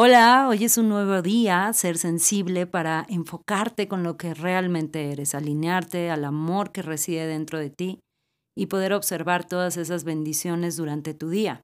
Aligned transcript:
Hola, 0.00 0.46
hoy 0.48 0.64
es 0.64 0.78
un 0.78 0.88
nuevo 0.88 1.22
día, 1.22 1.72
ser 1.72 1.98
sensible 1.98 2.68
para 2.68 3.04
enfocarte 3.08 3.88
con 3.88 4.04
lo 4.04 4.16
que 4.16 4.32
realmente 4.32 5.10
eres, 5.10 5.34
alinearte 5.34 6.08
al 6.08 6.24
amor 6.24 6.70
que 6.70 6.82
reside 6.82 7.26
dentro 7.26 7.58
de 7.58 7.70
ti 7.70 7.98
y 8.56 8.66
poder 8.66 8.92
observar 8.92 9.48
todas 9.48 9.76
esas 9.76 10.04
bendiciones 10.04 10.76
durante 10.76 11.14
tu 11.14 11.30
día. 11.30 11.62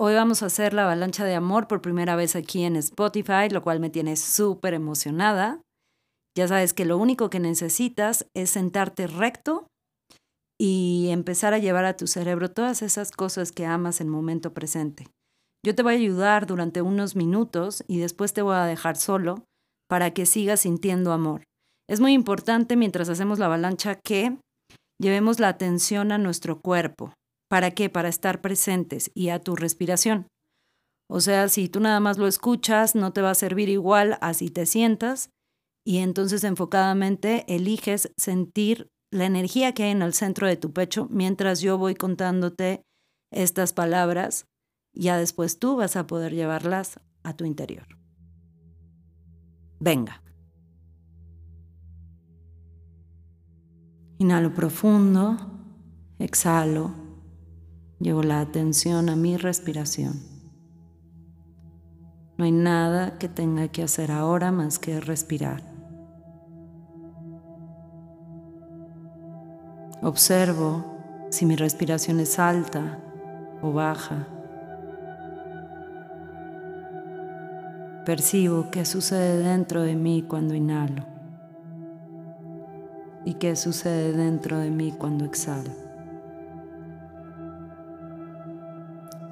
Hoy 0.00 0.14
vamos 0.14 0.42
a 0.42 0.46
hacer 0.46 0.74
la 0.74 0.82
avalancha 0.82 1.24
de 1.24 1.36
amor 1.36 1.68
por 1.68 1.80
primera 1.80 2.16
vez 2.16 2.34
aquí 2.34 2.64
en 2.64 2.74
Spotify, 2.74 3.48
lo 3.52 3.62
cual 3.62 3.78
me 3.78 3.88
tiene 3.88 4.16
súper 4.16 4.74
emocionada. 4.74 5.60
Ya 6.36 6.48
sabes 6.48 6.74
que 6.74 6.86
lo 6.86 6.98
único 6.98 7.30
que 7.30 7.38
necesitas 7.38 8.26
es 8.34 8.50
sentarte 8.50 9.06
recto 9.06 9.68
y 10.60 11.10
empezar 11.12 11.54
a 11.54 11.58
llevar 11.58 11.84
a 11.84 11.96
tu 11.96 12.08
cerebro 12.08 12.50
todas 12.50 12.82
esas 12.82 13.12
cosas 13.12 13.52
que 13.52 13.64
amas 13.64 14.00
en 14.00 14.08
momento 14.08 14.52
presente. 14.52 15.06
Yo 15.64 15.76
te 15.76 15.84
voy 15.84 15.94
a 15.94 15.96
ayudar 15.96 16.46
durante 16.46 16.82
unos 16.82 17.14
minutos 17.14 17.84
y 17.86 17.98
después 17.98 18.32
te 18.32 18.42
voy 18.42 18.56
a 18.56 18.64
dejar 18.64 18.96
solo 18.96 19.44
para 19.88 20.12
que 20.12 20.26
sigas 20.26 20.60
sintiendo 20.60 21.12
amor. 21.12 21.44
Es 21.88 22.00
muy 22.00 22.12
importante 22.12 22.76
mientras 22.76 23.08
hacemos 23.08 23.38
la 23.38 23.46
avalancha 23.46 23.94
que 23.94 24.38
llevemos 25.00 25.38
la 25.38 25.48
atención 25.48 26.10
a 26.10 26.18
nuestro 26.18 26.60
cuerpo. 26.60 27.12
¿Para 27.48 27.70
qué? 27.70 27.90
Para 27.90 28.08
estar 28.08 28.40
presentes 28.40 29.10
y 29.14 29.28
a 29.28 29.38
tu 29.38 29.54
respiración. 29.54 30.26
O 31.08 31.20
sea, 31.20 31.48
si 31.48 31.68
tú 31.68 31.78
nada 31.78 32.00
más 32.00 32.18
lo 32.18 32.26
escuchas, 32.26 32.94
no 32.94 33.12
te 33.12 33.20
va 33.20 33.30
a 33.30 33.34
servir 33.34 33.68
igual 33.68 34.18
así 34.20 34.48
te 34.48 34.66
sientas 34.66 35.30
y 35.84 35.98
entonces 35.98 36.42
enfocadamente 36.42 37.44
eliges 37.46 38.10
sentir 38.16 38.88
la 39.12 39.26
energía 39.26 39.74
que 39.74 39.84
hay 39.84 39.90
en 39.90 40.02
el 40.02 40.14
centro 40.14 40.46
de 40.46 40.56
tu 40.56 40.72
pecho 40.72 41.06
mientras 41.10 41.60
yo 41.60 41.76
voy 41.76 41.94
contándote 41.94 42.82
estas 43.30 43.72
palabras 43.72 44.46
ya 44.94 45.16
después 45.16 45.58
tú 45.58 45.76
vas 45.76 45.96
a 45.96 46.06
poder 46.06 46.34
llevarlas 46.34 47.00
a 47.22 47.34
tu 47.34 47.44
interior. 47.44 47.86
Venga. 49.80 50.22
Inhalo 54.18 54.54
profundo, 54.54 55.36
exhalo, 56.18 56.92
llevo 57.98 58.22
la 58.22 58.40
atención 58.40 59.08
a 59.08 59.16
mi 59.16 59.36
respiración. 59.36 60.20
No 62.38 62.44
hay 62.44 62.52
nada 62.52 63.18
que 63.18 63.28
tenga 63.28 63.68
que 63.68 63.82
hacer 63.82 64.12
ahora 64.12 64.52
más 64.52 64.78
que 64.78 65.00
respirar. 65.00 65.62
Observo 70.02 70.84
si 71.30 71.46
mi 71.46 71.56
respiración 71.56 72.20
es 72.20 72.38
alta 72.38 73.00
o 73.62 73.72
baja. 73.72 74.26
Percibo 78.04 78.68
qué 78.72 78.84
sucede 78.84 79.38
dentro 79.44 79.82
de 79.82 79.94
mí 79.94 80.24
cuando 80.26 80.54
inhalo 80.54 81.04
y 83.24 83.34
qué 83.34 83.54
sucede 83.54 84.12
dentro 84.12 84.58
de 84.58 84.70
mí 84.70 84.92
cuando 84.98 85.24
exhalo. 85.24 85.70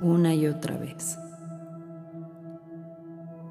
Una 0.03 0.37
y 0.37 0.47
otra 0.47 0.77
vez. 0.77 1.19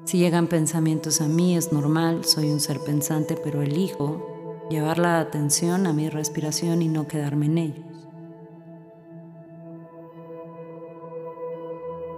Si 0.06 0.16
llegan 0.16 0.46
pensamientos 0.46 1.20
a 1.20 1.28
mí 1.28 1.54
es 1.54 1.70
normal, 1.70 2.24
soy 2.24 2.50
un 2.50 2.58
ser 2.58 2.80
pensante, 2.80 3.36
pero 3.44 3.60
elijo 3.60 4.66
llevar 4.70 4.98
la 4.98 5.20
atención 5.20 5.86
a 5.86 5.92
mi 5.92 6.08
respiración 6.08 6.80
y 6.80 6.88
no 6.88 7.06
quedarme 7.06 7.44
en 7.44 7.58
ellos. 7.58 7.89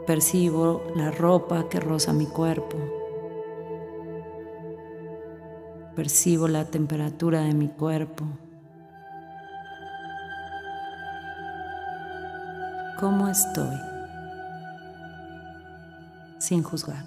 Percibo 0.06 0.83
la 0.97 1.12
ropa 1.12 1.69
que 1.69 1.78
roza 1.78 2.12
mi 2.12 2.27
cuerpo. 2.27 2.77
Percibo 5.95 6.48
la 6.48 6.64
temperatura 6.64 7.42
de 7.42 7.55
mi 7.55 7.69
cuerpo. 7.69 8.25
¿Cómo 12.98 13.29
estoy? 13.29 13.77
Sin 16.39 16.64
juzgar. 16.64 17.05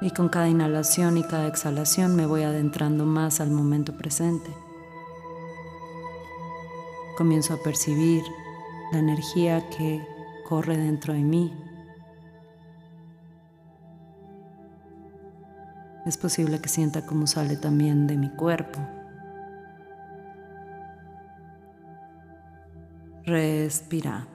Y 0.00 0.10
con 0.12 0.30
cada 0.30 0.48
inhalación 0.48 1.18
y 1.18 1.24
cada 1.24 1.46
exhalación 1.46 2.16
me 2.16 2.24
voy 2.24 2.42
adentrando 2.44 3.04
más 3.04 3.42
al 3.42 3.50
momento 3.50 3.92
presente 3.92 4.61
comienzo 7.16 7.54
a 7.54 7.62
percibir 7.62 8.22
la 8.92 8.98
energía 8.98 9.68
que 9.70 10.06
corre 10.48 10.76
dentro 10.76 11.14
de 11.14 11.20
mí. 11.20 11.52
Es 16.04 16.16
posible 16.16 16.60
que 16.60 16.68
sienta 16.68 17.06
cómo 17.06 17.26
sale 17.26 17.56
también 17.56 18.06
de 18.06 18.16
mi 18.16 18.28
cuerpo. 18.30 18.80
Respira. 23.24 24.26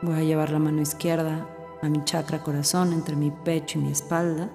Voy 0.00 0.14
a 0.14 0.22
llevar 0.22 0.50
la 0.50 0.58
mano 0.58 0.80
izquierda 0.80 1.46
a 1.82 1.88
mi 1.88 2.02
chakra 2.04 2.42
corazón 2.42 2.92
entre 2.92 3.14
mi 3.14 3.30
pecho 3.30 3.78
y 3.78 3.82
mi 3.82 3.92
espalda. 3.92 4.48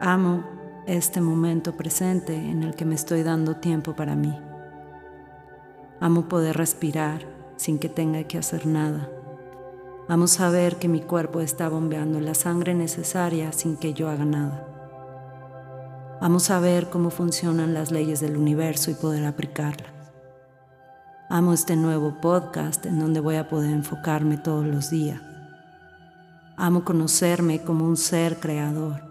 Amo 0.00 0.44
este 0.86 1.20
momento 1.20 1.76
presente 1.76 2.32
en 2.36 2.62
el 2.62 2.76
que 2.76 2.84
me 2.84 2.94
estoy 2.94 3.24
dando 3.24 3.56
tiempo 3.56 3.96
para 3.96 4.14
mí. 4.14 4.32
Amo 5.98 6.28
poder 6.28 6.56
respirar 6.56 7.26
sin 7.56 7.80
que 7.80 7.88
tenga 7.88 8.22
que 8.22 8.38
hacer 8.38 8.64
nada. 8.64 9.10
Amo 10.06 10.28
saber 10.28 10.76
que 10.76 10.86
mi 10.86 11.00
cuerpo 11.00 11.40
está 11.40 11.68
bombeando 11.68 12.20
la 12.20 12.34
sangre 12.34 12.74
necesaria 12.74 13.50
sin 13.50 13.76
que 13.76 13.92
yo 13.92 14.08
haga 14.08 14.24
nada. 14.24 14.68
Amo 16.20 16.38
saber 16.38 16.90
cómo 16.90 17.10
funcionan 17.10 17.74
las 17.74 17.90
leyes 17.90 18.20
del 18.20 18.36
universo 18.36 18.92
y 18.92 18.94
poder 18.94 19.26
aplicarlas. 19.26 19.90
Amo 21.28 21.52
este 21.52 21.74
nuevo 21.74 22.20
podcast 22.20 22.86
en 22.86 23.00
donde 23.00 23.18
voy 23.18 23.34
a 23.34 23.48
poder 23.48 23.72
enfocarme 23.72 24.36
todos 24.36 24.64
los 24.64 24.90
días. 24.90 25.20
Amo 26.56 26.84
conocerme 26.84 27.62
como 27.62 27.84
un 27.84 27.96
ser 27.96 28.38
creador 28.38 29.07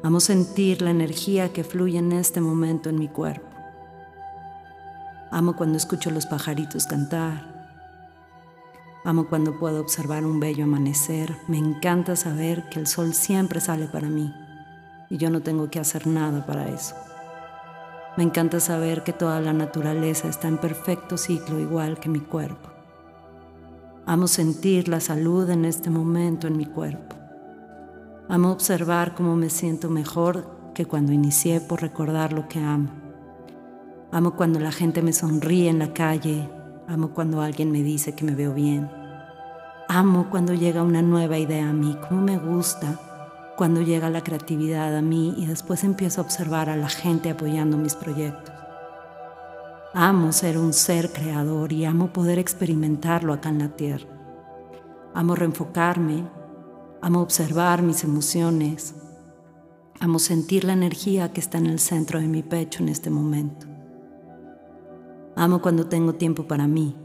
Amo 0.00 0.20
sentir 0.20 0.80
la 0.80 0.90
energía 0.90 1.52
que 1.52 1.64
fluye 1.64 1.98
en 1.98 2.12
este 2.12 2.40
momento 2.40 2.88
en 2.88 3.00
mi 3.00 3.08
cuerpo. 3.08 3.48
Amo 5.32 5.56
cuando 5.56 5.76
escucho 5.76 6.12
los 6.12 6.24
pajaritos 6.26 6.86
cantar. 6.86 7.58
Amo 9.04 9.28
cuando 9.28 9.58
puedo 9.58 9.80
observar 9.80 10.24
un 10.24 10.38
bello 10.38 10.64
amanecer. 10.64 11.36
Me 11.48 11.58
encanta 11.58 12.14
saber 12.14 12.68
que 12.68 12.78
el 12.78 12.86
sol 12.86 13.12
siempre 13.12 13.60
sale 13.60 13.88
para 13.88 14.08
mí 14.08 14.32
y 15.10 15.16
yo 15.16 15.30
no 15.30 15.40
tengo 15.40 15.68
que 15.68 15.80
hacer 15.80 16.06
nada 16.06 16.46
para 16.46 16.68
eso. 16.68 16.94
Me 18.16 18.22
encanta 18.22 18.60
saber 18.60 19.02
que 19.02 19.12
toda 19.12 19.40
la 19.40 19.52
naturaleza 19.52 20.28
está 20.28 20.46
en 20.46 20.58
perfecto 20.58 21.18
ciclo 21.18 21.58
igual 21.58 21.98
que 21.98 22.08
mi 22.08 22.20
cuerpo. 22.20 22.70
Amo 24.06 24.28
sentir 24.28 24.86
la 24.86 25.00
salud 25.00 25.50
en 25.50 25.64
este 25.64 25.90
momento 25.90 26.46
en 26.46 26.56
mi 26.56 26.66
cuerpo. 26.66 27.17
Amo 28.30 28.52
observar 28.52 29.14
cómo 29.14 29.36
me 29.36 29.48
siento 29.48 29.88
mejor 29.88 30.72
que 30.74 30.84
cuando 30.84 31.12
inicié 31.12 31.62
por 31.62 31.80
recordar 31.80 32.34
lo 32.34 32.46
que 32.46 32.58
amo. 32.58 32.90
Amo 34.12 34.36
cuando 34.36 34.60
la 34.60 34.70
gente 34.70 35.00
me 35.00 35.14
sonríe 35.14 35.70
en 35.70 35.78
la 35.78 35.94
calle. 35.94 36.46
Amo 36.86 37.14
cuando 37.14 37.40
alguien 37.40 37.72
me 37.72 37.82
dice 37.82 38.14
que 38.14 38.26
me 38.26 38.34
veo 38.34 38.52
bien. 38.52 38.90
Amo 39.88 40.28
cuando 40.28 40.52
llega 40.52 40.82
una 40.82 41.00
nueva 41.00 41.38
idea 41.38 41.70
a 41.70 41.72
mí. 41.72 41.96
Cómo 42.06 42.20
me 42.20 42.36
gusta 42.36 43.00
cuando 43.56 43.80
llega 43.80 44.10
la 44.10 44.22
creatividad 44.22 44.94
a 44.94 45.00
mí 45.00 45.34
y 45.38 45.46
después 45.46 45.82
empiezo 45.82 46.20
a 46.20 46.24
observar 46.24 46.68
a 46.68 46.76
la 46.76 46.90
gente 46.90 47.30
apoyando 47.30 47.78
mis 47.78 47.94
proyectos. 47.94 48.54
Amo 49.94 50.32
ser 50.32 50.58
un 50.58 50.74
ser 50.74 51.14
creador 51.14 51.72
y 51.72 51.86
amo 51.86 52.08
poder 52.08 52.38
experimentarlo 52.38 53.32
acá 53.32 53.48
en 53.48 53.58
la 53.60 53.68
tierra. 53.70 54.06
Amo 55.14 55.34
reenfocarme 55.34 56.37
Amo 57.00 57.22
observar 57.22 57.82
mis 57.82 58.02
emociones. 58.02 58.96
Amo 60.00 60.18
sentir 60.18 60.64
la 60.64 60.72
energía 60.72 61.32
que 61.32 61.40
está 61.40 61.58
en 61.58 61.66
el 61.66 61.78
centro 61.78 62.18
de 62.18 62.26
mi 62.26 62.42
pecho 62.42 62.82
en 62.82 62.88
este 62.88 63.08
momento. 63.08 63.68
Amo 65.36 65.62
cuando 65.62 65.86
tengo 65.86 66.14
tiempo 66.14 66.48
para 66.48 66.66
mí. 66.66 66.96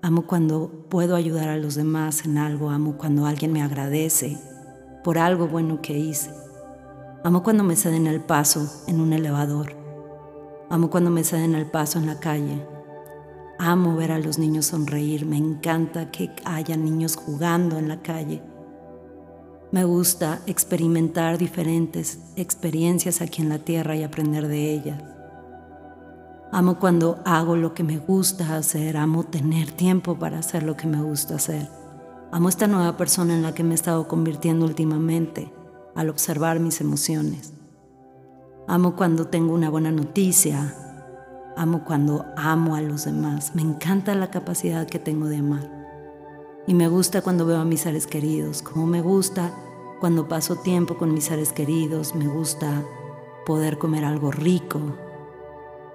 Amo 0.00 0.26
cuando 0.26 0.86
puedo 0.88 1.14
ayudar 1.14 1.50
a 1.50 1.58
los 1.58 1.74
demás 1.74 2.24
en 2.24 2.38
algo. 2.38 2.70
Amo 2.70 2.96
cuando 2.96 3.26
alguien 3.26 3.52
me 3.52 3.62
agradece 3.62 4.38
por 5.04 5.18
algo 5.18 5.46
bueno 5.46 5.82
que 5.82 5.98
hice. 5.98 6.30
Amo 7.22 7.42
cuando 7.42 7.64
me 7.64 7.76
ceden 7.76 8.06
el 8.06 8.22
paso 8.22 8.66
en 8.86 8.98
un 8.98 9.12
elevador. 9.12 9.74
Amo 10.70 10.88
cuando 10.88 11.10
me 11.10 11.22
ceden 11.22 11.54
el 11.54 11.66
paso 11.66 11.98
en 11.98 12.06
la 12.06 12.18
calle. 12.18 12.66
Amo 13.58 13.94
ver 13.94 14.10
a 14.10 14.18
los 14.18 14.38
niños 14.38 14.64
sonreír. 14.66 15.26
Me 15.26 15.36
encanta 15.36 16.10
que 16.10 16.30
haya 16.46 16.78
niños 16.78 17.14
jugando 17.14 17.76
en 17.76 17.88
la 17.88 18.00
calle. 18.00 18.42
Me 19.70 19.84
gusta 19.84 20.40
experimentar 20.46 21.36
diferentes 21.36 22.20
experiencias 22.36 23.20
aquí 23.20 23.42
en 23.42 23.50
la 23.50 23.58
tierra 23.58 23.96
y 23.96 24.02
aprender 24.02 24.48
de 24.48 24.72
ellas. 24.72 25.02
Amo 26.50 26.78
cuando 26.78 27.20
hago 27.26 27.54
lo 27.54 27.74
que 27.74 27.84
me 27.84 27.98
gusta 27.98 28.56
hacer, 28.56 28.96
amo 28.96 29.24
tener 29.24 29.70
tiempo 29.70 30.18
para 30.18 30.38
hacer 30.38 30.62
lo 30.62 30.74
que 30.74 30.86
me 30.86 31.02
gusta 31.02 31.34
hacer. 31.34 31.68
Amo 32.32 32.48
esta 32.48 32.66
nueva 32.66 32.96
persona 32.96 33.34
en 33.34 33.42
la 33.42 33.52
que 33.52 33.62
me 33.62 33.72
he 33.72 33.74
estado 33.74 34.08
convirtiendo 34.08 34.64
últimamente 34.64 35.52
al 35.94 36.08
observar 36.08 36.60
mis 36.60 36.80
emociones. 36.80 37.52
Amo 38.66 38.96
cuando 38.96 39.26
tengo 39.26 39.52
una 39.52 39.68
buena 39.68 39.90
noticia. 39.90 40.74
Amo 41.58 41.84
cuando 41.84 42.24
amo 42.38 42.74
a 42.74 42.80
los 42.80 43.04
demás. 43.04 43.54
Me 43.54 43.60
encanta 43.60 44.14
la 44.14 44.30
capacidad 44.30 44.86
que 44.86 44.98
tengo 44.98 45.26
de 45.26 45.36
amar. 45.36 45.77
Y 46.68 46.74
me 46.74 46.86
gusta 46.86 47.22
cuando 47.22 47.46
veo 47.46 47.56
a 47.56 47.64
mis 47.64 47.80
seres 47.80 48.06
queridos, 48.06 48.60
como 48.60 48.86
me 48.86 49.00
gusta 49.00 49.54
cuando 50.00 50.28
paso 50.28 50.56
tiempo 50.56 50.98
con 50.98 51.14
mis 51.14 51.24
seres 51.24 51.54
queridos, 51.54 52.14
me 52.14 52.28
gusta 52.28 52.84
poder 53.46 53.78
comer 53.78 54.04
algo 54.04 54.30
rico, 54.30 54.78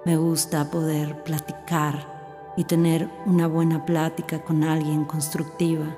me 0.04 0.16
gusta 0.16 0.72
poder 0.72 1.22
platicar 1.22 2.52
y 2.56 2.64
tener 2.64 3.08
una 3.24 3.46
buena 3.46 3.86
plática 3.86 4.42
con 4.42 4.64
alguien 4.64 5.04
constructiva. 5.04 5.96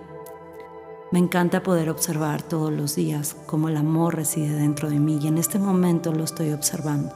Me 1.10 1.20
encanta 1.20 1.62
poder 1.62 1.88
observar 1.88 2.42
todos 2.42 2.70
los 2.70 2.96
días 2.96 3.34
cómo 3.46 3.70
el 3.70 3.78
amor 3.78 4.14
reside 4.14 4.56
dentro 4.56 4.90
de 4.90 5.00
mí 5.00 5.18
y 5.22 5.28
en 5.28 5.38
este 5.38 5.58
momento 5.58 6.12
lo 6.12 6.24
estoy 6.24 6.52
observando. 6.52 7.14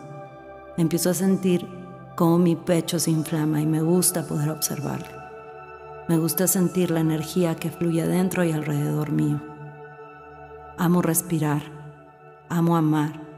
Empiezo 0.79 1.11
a 1.11 1.15
sentir 1.15 1.69
cómo 2.17 2.39
mi 2.39 2.57
pecho 2.57 2.99
se 2.99 3.11
inflama 3.11 3.61
y 3.61 3.67
me 3.67 3.83
gusta 3.83 4.27
poder 4.27 4.49
observarlo. 4.49 5.20
Me 6.11 6.19
gusta 6.19 6.49
sentir 6.49 6.91
la 6.91 6.99
energía 6.99 7.55
que 7.55 7.71
fluye 7.71 8.05
dentro 8.05 8.43
y 8.43 8.51
alrededor 8.51 9.12
mío. 9.12 9.41
Amo 10.77 11.03
respirar, 11.03 11.62
amo 12.49 12.77
amar 12.77 13.31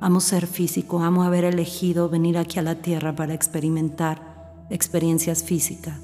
Amo 0.00 0.20
ser 0.20 0.46
físico, 0.46 1.00
amo 1.00 1.22
haber 1.22 1.44
elegido 1.44 2.10
venir 2.10 2.36
aquí 2.36 2.58
a 2.58 2.62
la 2.62 2.74
tierra 2.74 3.16
para 3.16 3.32
experimentar 3.32 4.66
experiencias 4.68 5.42
físicas. 5.42 5.98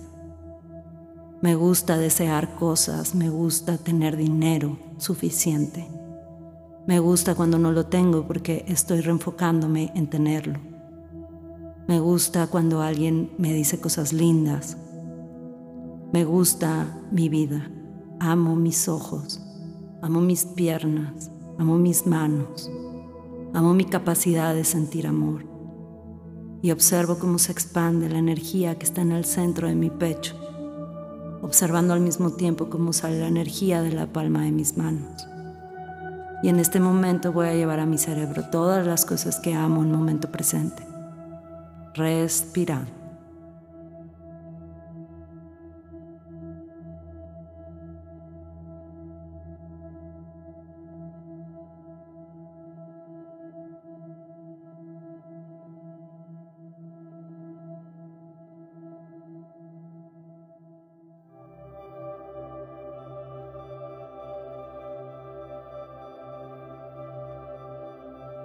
Me 1.43 1.55
gusta 1.55 1.99
desear 1.99 2.55
cosas, 2.55 3.15
me 3.15 3.29
gusta 3.29 3.77
tener 3.77 4.17
dinero 4.17 4.79
suficiente. 4.97 5.87
Me 6.87 6.99
gusta 6.99 7.35
cuando 7.35 7.59
no 7.59 7.73
lo 7.73 7.85
tengo 7.85 8.27
porque 8.27 8.65
estoy 8.69 9.03
reenfocándome 9.03 9.93
en 9.95 10.09
tenerlo. 10.09 10.59
Me 11.87 12.01
gusta 12.01 12.47
cuando 12.47 12.81
alguien 12.81 13.33
me 13.37 13.53
dice 13.53 13.83
cosas 13.83 14.15
lindas. 14.15 14.79
Me 16.13 16.25
gusta 16.25 16.87
mi 17.11 17.29
vida. 17.29 17.71
Amo 18.19 18.57
mis 18.57 18.89
ojos. 18.89 19.41
Amo 20.03 20.21
mis 20.21 20.45
piernas. 20.45 21.31
Amo 21.59 21.79
mis 21.79 22.07
manos. 22.07 22.71
Amo 23.55 23.75
mi 23.75 23.85
capacidad 23.85 24.55
de 24.55 24.65
sentir 24.65 25.07
amor 25.07 25.51
y 26.63 26.71
observo 26.73 27.19
cómo 27.19 27.39
se 27.39 27.53
expande 27.53 28.09
la 28.09 28.19
energía 28.19 28.79
que 28.79 28.85
está 28.85 29.01
en 29.03 29.13
el 29.13 29.25
centro 29.25 29.69
de 29.69 29.75
mi 29.75 29.91
pecho, 29.91 30.37
observando 31.43 31.95
al 31.95 32.01
mismo 32.01 32.33
tiempo 32.33 32.69
cómo 32.69 32.93
sale 32.93 33.21
la 33.21 33.29
energía 33.29 33.83
de 33.83 33.93
la 33.93 34.07
palma 34.07 34.43
de 34.43 34.53
mis 34.53 34.77
manos. 34.77 35.27
Y 36.43 36.49
en 36.49 36.59
este 36.59 36.81
momento 36.81 37.33
voy 37.33 37.49
a 37.49 37.55
llevar 37.55 37.81
a 37.81 37.87
mi 37.87 37.99
cerebro 37.99 38.45
todas 38.51 38.87
las 38.87 39.05
cosas 39.05 39.41
que 39.41 39.55
amo 39.55 39.83
en 39.83 39.93
momento 39.93 40.31
presente. 40.31 40.87
Respirando. 41.95 43.00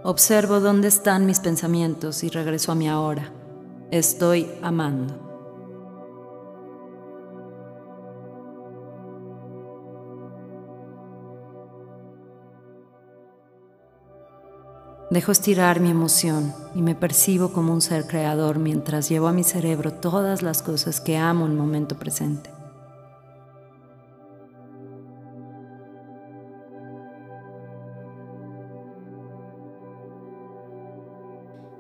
Observo 0.07 0.59
dónde 0.59 0.87
están 0.87 1.25
mis 1.25 1.39
pensamientos 1.39 2.23
y 2.23 2.29
regreso 2.29 2.71
a 2.71 2.75
mi 2.75 2.87
ahora. 2.87 3.31
Estoy 3.89 4.47
amando. 4.61 5.15
Dejo 15.09 15.31
estirar 15.31 15.79
mi 15.79 15.89
emoción 15.89 16.53
y 16.75 16.83
me 16.83 16.93
percibo 16.93 17.51
como 17.51 17.73
un 17.73 17.81
ser 17.81 18.05
creador 18.05 18.59
mientras 18.59 19.09
llevo 19.09 19.27
a 19.27 19.33
mi 19.33 19.43
cerebro 19.43 19.91
todas 19.91 20.43
las 20.43 20.61
cosas 20.61 21.01
que 21.01 21.17
amo 21.17 21.47
en 21.47 21.53
el 21.53 21.57
momento 21.57 21.97
presente. 21.97 22.54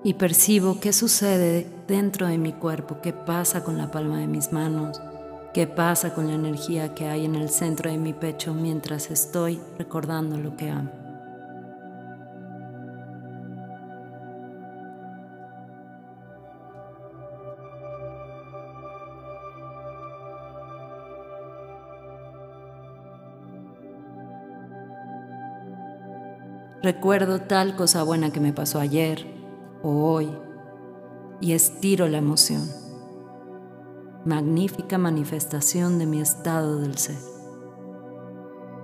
Y 0.05 0.13
percibo 0.13 0.79
qué 0.79 0.93
sucede 0.93 1.65
dentro 1.87 2.27
de 2.27 2.37
mi 2.37 2.53
cuerpo, 2.53 3.01
qué 3.01 3.11
pasa 3.11 3.63
con 3.63 3.75
la 3.79 3.89
palma 3.89 4.19
de 4.19 4.27
mis 4.27 4.51
manos, 4.51 5.01
qué 5.51 5.65
pasa 5.65 6.13
con 6.13 6.27
la 6.27 6.35
energía 6.35 6.93
que 6.93 7.07
hay 7.07 7.25
en 7.25 7.33
el 7.33 7.49
centro 7.49 7.89
de 7.89 7.97
mi 7.97 8.13
pecho 8.13 8.53
mientras 8.53 9.09
estoy 9.09 9.59
recordando 9.79 10.37
lo 10.37 10.55
que 10.55 10.69
amo. 10.69 10.91
Recuerdo 26.83 27.41
tal 27.41 27.75
cosa 27.75 28.03
buena 28.03 28.31
que 28.31 28.39
me 28.39 28.53
pasó 28.53 28.79
ayer, 28.79 29.34
hoy 29.85 30.35
y 31.41 31.53
estiro 31.53 32.07
la 32.07 32.17
emoción. 32.17 32.67
Magnífica 34.25 34.97
manifestación 34.97 35.99
de 35.99 36.07
mi 36.07 36.21
estado 36.21 36.79
del 36.79 36.97
ser. 36.97 37.17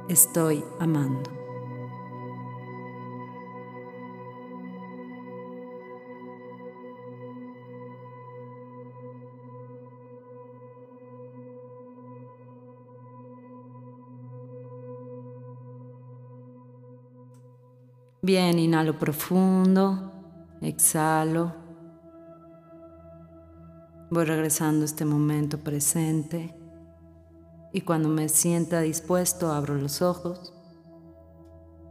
Estoy 0.08 0.64
amando. 0.80 1.30
Bien, 18.24 18.60
inhalo 18.60 19.00
profundo. 19.00 20.11
Exhalo. 20.62 21.54
Voy 24.12 24.26
regresando 24.26 24.84
a 24.84 24.86
este 24.86 25.06
momento 25.06 25.58
presente 25.58 26.56
y 27.74 27.82
cuando 27.82 28.10
me 28.10 28.30
sienta 28.30 28.82
dispuesto 28.82 29.52
abro 29.52 29.74
los 29.74 30.04
ojos. 30.04 30.54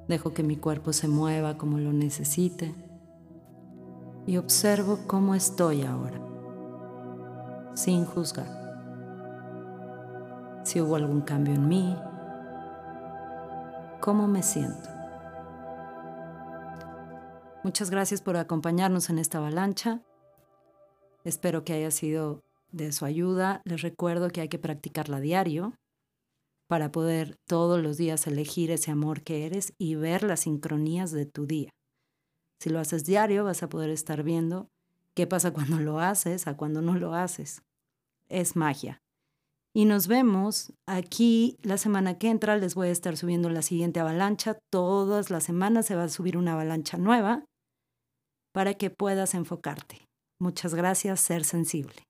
Dejo 0.06 0.32
que 0.34 0.44
mi 0.44 0.54
cuerpo 0.56 0.92
se 0.92 1.08
mueva 1.08 1.58
como 1.58 1.78
lo 1.78 1.92
necesite 1.92 2.72
y 4.24 4.36
observo 4.36 5.00
cómo 5.08 5.34
estoy 5.34 5.82
ahora, 5.82 6.20
sin 7.74 8.04
juzgar. 8.04 8.60
Si 10.62 10.80
hubo 10.80 10.94
algún 10.94 11.22
cambio 11.22 11.54
en 11.54 11.68
mí, 11.68 11.96
cómo 14.00 14.28
me 14.28 14.44
siento. 14.44 14.99
Muchas 17.62 17.90
gracias 17.90 18.22
por 18.22 18.38
acompañarnos 18.38 19.10
en 19.10 19.18
esta 19.18 19.36
avalancha. 19.36 20.00
Espero 21.24 21.62
que 21.62 21.74
haya 21.74 21.90
sido 21.90 22.42
de 22.72 22.90
su 22.90 23.04
ayuda. 23.04 23.60
Les 23.64 23.82
recuerdo 23.82 24.30
que 24.30 24.40
hay 24.40 24.48
que 24.48 24.58
practicarla 24.58 25.20
diario 25.20 25.74
para 26.68 26.90
poder 26.90 27.36
todos 27.46 27.82
los 27.82 27.98
días 27.98 28.26
elegir 28.26 28.70
ese 28.70 28.90
amor 28.90 29.22
que 29.22 29.44
eres 29.44 29.74
y 29.76 29.94
ver 29.94 30.22
las 30.22 30.40
sincronías 30.40 31.12
de 31.12 31.26
tu 31.26 31.46
día. 31.46 31.68
Si 32.60 32.70
lo 32.70 32.78
haces 32.78 33.04
diario, 33.04 33.44
vas 33.44 33.62
a 33.62 33.68
poder 33.68 33.90
estar 33.90 34.22
viendo 34.22 34.70
qué 35.14 35.26
pasa 35.26 35.50
cuando 35.52 35.80
lo 35.80 36.00
haces 36.00 36.46
a 36.46 36.56
cuando 36.56 36.80
no 36.80 36.94
lo 36.94 37.14
haces. 37.14 37.60
Es 38.30 38.56
magia. 38.56 39.02
Y 39.74 39.84
nos 39.84 40.06
vemos 40.08 40.72
aquí 40.86 41.58
la 41.62 41.76
semana 41.76 42.16
que 42.16 42.30
entra. 42.30 42.56
Les 42.56 42.74
voy 42.74 42.88
a 42.88 42.92
estar 42.92 43.18
subiendo 43.18 43.50
la 43.50 43.60
siguiente 43.60 44.00
avalancha. 44.00 44.58
Todas 44.70 45.28
las 45.28 45.44
semanas 45.44 45.84
se 45.84 45.94
va 45.94 46.04
a 46.04 46.08
subir 46.08 46.38
una 46.38 46.54
avalancha 46.54 46.96
nueva 46.96 47.44
para 48.52 48.74
que 48.74 48.90
puedas 48.90 49.34
enfocarte. 49.34 50.06
Muchas 50.40 50.74
gracias, 50.74 51.20
ser 51.20 51.44
sensible. 51.44 52.06